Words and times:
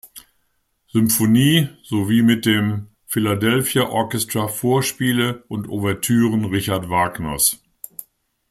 Symphonie 0.87 1.67
sowie 1.83 2.23
mit 2.23 2.47
dem 2.47 2.87
Philadelphia 3.05 3.83
Orchestra 3.83 4.47
Vorspiele 4.47 5.43
und 5.47 5.67
Ouvertüren 5.69 6.43
Richard 6.45 6.89
Wagners. 6.89 7.61